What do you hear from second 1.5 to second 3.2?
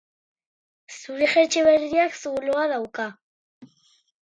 berriak zuloa dauka.